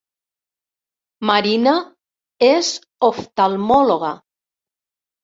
[1.29, 1.73] Marina
[2.47, 2.71] és
[3.09, 4.11] oftalmòloga